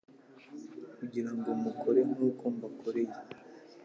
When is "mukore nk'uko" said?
1.63-2.43